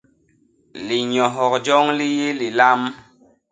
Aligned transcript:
Linyohok 0.87 1.53
joñ 1.65 1.85
li 1.97 2.07
yé 2.17 2.29
lilam. 2.39 2.81